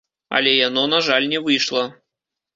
Але 0.37 0.53
яно, 0.67 0.83
на 0.95 1.03
жаль, 1.09 1.29
не 1.35 1.43
выйшла. 1.45 1.87